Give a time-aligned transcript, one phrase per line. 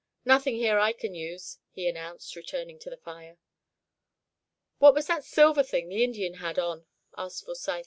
[0.25, 3.37] "Nothing here I can use," he announced, returning to the fire.
[4.79, 7.79] "What was that silver thing the Indian had on?" asked Forsyth.